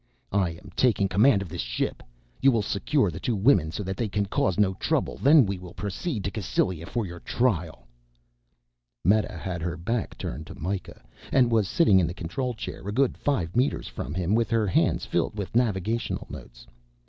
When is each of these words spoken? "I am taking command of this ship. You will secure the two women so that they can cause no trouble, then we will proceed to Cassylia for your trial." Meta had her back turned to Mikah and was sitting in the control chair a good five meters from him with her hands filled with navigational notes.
"I 0.31 0.49
am 0.53 0.71
taking 0.75 1.07
command 1.07 1.43
of 1.43 1.49
this 1.49 1.61
ship. 1.61 2.01
You 2.41 2.51
will 2.51 2.63
secure 2.63 3.11
the 3.11 3.19
two 3.19 3.35
women 3.35 3.71
so 3.71 3.83
that 3.83 3.97
they 3.97 4.09
can 4.09 4.25
cause 4.25 4.57
no 4.59 4.73
trouble, 4.73 5.17
then 5.17 5.45
we 5.45 5.59
will 5.59 5.75
proceed 5.75 6.23
to 6.23 6.31
Cassylia 6.31 6.87
for 6.87 7.05
your 7.05 7.19
trial." 7.19 7.85
Meta 9.05 9.33
had 9.37 9.61
her 9.61 9.77
back 9.77 10.17
turned 10.17 10.47
to 10.47 10.55
Mikah 10.55 11.03
and 11.31 11.51
was 11.51 11.67
sitting 11.67 11.99
in 11.99 12.07
the 12.07 12.15
control 12.15 12.55
chair 12.55 12.87
a 12.87 12.91
good 12.91 13.15
five 13.15 13.55
meters 13.55 13.87
from 13.87 14.15
him 14.15 14.33
with 14.33 14.49
her 14.49 14.65
hands 14.65 15.05
filled 15.05 15.37
with 15.37 15.55
navigational 15.55 16.25
notes. 16.31 16.65